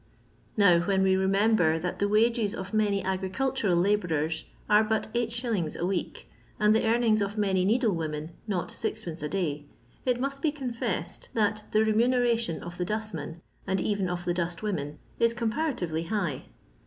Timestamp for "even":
13.79-14.09